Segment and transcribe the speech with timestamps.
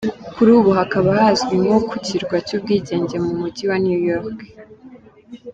[0.35, 4.37] kuri ubu hakaba hazwi nko ku kirwa cy’ubwigenge mu mujyi wa New York.